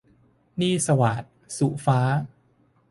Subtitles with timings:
[0.57, 1.23] หนี้สวาท-
[1.57, 1.99] สุฟ้า